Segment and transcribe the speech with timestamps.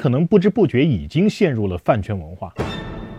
[0.00, 2.54] 可能不知不觉已经陷入了饭圈文化。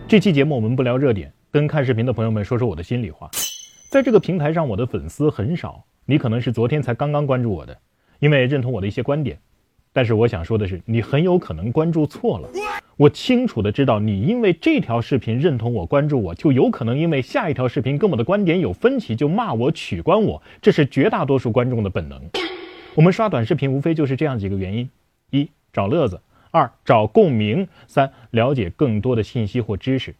[0.08, 3.30] 这期节目我们不聊热点，跟看视频的朋友们说说我的心里话。
[3.88, 7.78] 在这个平台上，我的粉丝很少，你可能是昨天才刚刚关注我的，
[8.18, 9.38] 因为认同我的一些观点。
[9.92, 12.48] 但是我想说的是，你很有可能关注错了。
[12.96, 20.42] 我清楚的知道，你因为这条视频认同我、关注我，就有可能因为下一条视频跟我的观点有分歧，就骂我、取关我。
[20.60, 22.20] 这是绝大多数观众的本能。
[22.96, 24.90] 我们刷短视频无非就是这样几个原因：
[25.30, 26.16] 一、找乐子；
[26.52, 30.14] 二、找共鸣；三、了解更多的信息或知识。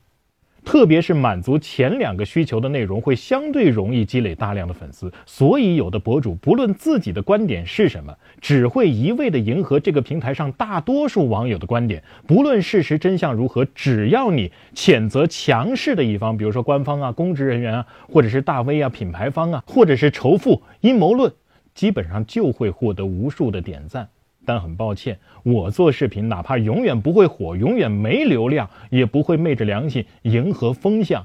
[0.64, 5.12] 特别是满足前两个需求的内容，会相对容易积累大量的粉丝。
[5.26, 12.04] 所以，有的博主不论自己的观点是什么，只会一味的迎合这个平台上大多数网友的观点。
[12.28, 21.32] 不论事实真相如何，只要你谴责强势的一方，比如说官方啊、公职人员啊，或者是大 V 啊、品牌方啊，或者是仇富、阴谋论，
[21.74, 24.08] 基本上就会获得无数的点赞。
[24.44, 31.24] 但很抱歉，我做视频，哪怕永远不会火，永远没流量，也不会昧着良心迎合风向。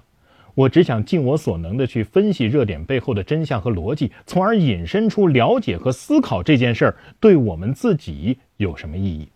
[0.55, 9.27] 我只想尽我所能的去分析热点背后的真相和逻辑，从而引申出了解和思考这件事儿对我们自己有什么意义。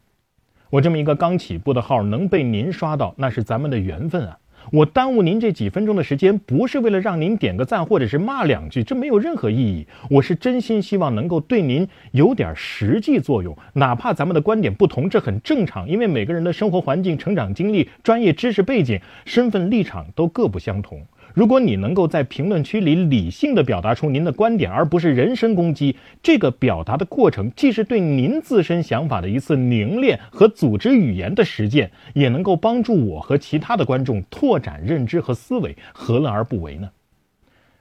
[0.71, 4.37] 我这么一个刚起步的号能被您刷到，那是咱们的缘分啊。
[4.71, 9.87] 我耽误您这几分钟的时间，不是为了让您点个赞或者是骂两句，这没有任何意义。
[10.09, 21.01] 我是真心希望能够对您有点实际作用，哪怕咱们的观点不同，这很正常，因为每个人的生活环境、成长经历、专业知识背景、身份立场都各不相同。
[21.33, 36.89] 如果你能够在评论区里理性的表达出您的观点，而不是人身攻击，这个表达的过程既是对您自身想法的一次凝练和组织语言的实践，也能够帮助我和其他的观众拓展认知和思维，何乐而不为呢？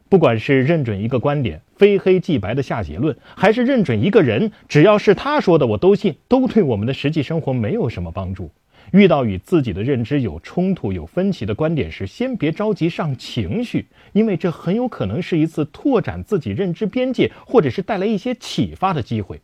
[0.08, 8.50] 不管是认准一个观点，非黑即白的下结论，还是认准一个人，只要是他说的我都信，都对我们的实际生活没有什么帮助。
[8.92, 19.40] 遇到与自己的认知有冲突、有分歧的观点时，先别着急上情绪，因为这很有可能是一次拓展自己认知边界，或者是带来一些启发的机会。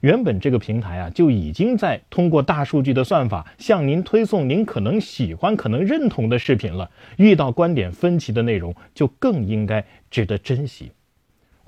[0.00, 6.88] 原本这个平台啊，就已经在通过大数据的算法向您推送您可能喜欢、可能认同的视频了。
[7.16, 10.92] 遇到观点分歧的内容，就更应该值得珍惜。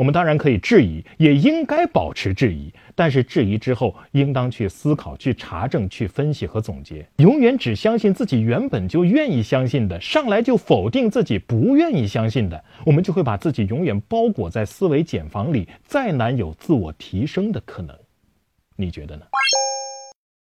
[0.00, 7.06] 我们当然可以质疑，也应该保持质疑，但是质疑之后，应当去思考、去查证、去分析和总结。
[7.18, 17.94] 永远只相信自己原本就愿意相信的，上来就否定自己不愿意相信的，我们就会把自己永远包裹在思维茧房里，再难有自我提升的可能。
[18.76, 19.22] 你觉得呢？